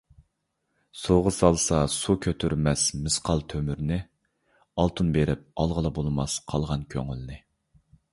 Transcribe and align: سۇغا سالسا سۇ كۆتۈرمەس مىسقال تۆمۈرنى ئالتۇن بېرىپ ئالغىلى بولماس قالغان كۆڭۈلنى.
سۇغا 0.99 1.31
سالسا 1.33 1.81
سۇ 1.95 2.15
كۆتۈرمەس 2.25 2.85
مىسقال 3.01 3.43
تۆمۈرنى 3.53 3.99
ئالتۇن 4.85 5.13
بېرىپ 5.19 5.45
ئالغىلى 5.65 5.93
بولماس 5.99 6.39
قالغان 6.55 6.87
كۆڭۈلنى. 6.95 7.39